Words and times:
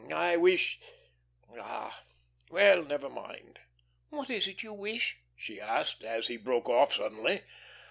I 0.11 0.35
wish 0.35 0.79
ah, 1.59 2.03
well, 2.49 2.83
never 2.83 3.07
mind." 3.07 3.59
"What 4.09 4.31
is 4.31 4.47
it 4.47 4.53
that 4.55 4.63
you 4.63 4.73
wish?" 4.73 5.19
she 5.35 5.61
asked, 5.61 6.03
as 6.03 6.25
he 6.25 6.37
broke 6.37 6.67
off 6.67 6.93
suddenly. 6.93 7.41